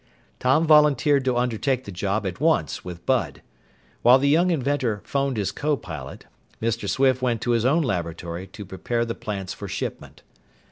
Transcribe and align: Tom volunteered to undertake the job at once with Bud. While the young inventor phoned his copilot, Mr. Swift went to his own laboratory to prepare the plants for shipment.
Tom 0.39 0.65
volunteered 0.65 1.23
to 1.25 1.37
undertake 1.37 1.83
the 1.85 1.91
job 1.91 2.25
at 2.25 2.39
once 2.41 2.83
with 2.83 3.05
Bud. 3.05 3.43
While 4.01 4.17
the 4.17 4.29
young 4.29 4.49
inventor 4.49 5.03
phoned 5.05 5.37
his 5.37 5.51
copilot, 5.51 6.25
Mr. 6.59 6.89
Swift 6.89 7.21
went 7.21 7.39
to 7.41 7.51
his 7.51 7.65
own 7.65 7.83
laboratory 7.83 8.47
to 8.47 8.65
prepare 8.65 9.05
the 9.05 9.13
plants 9.13 9.53
for 9.53 9.67
shipment. 9.67 10.23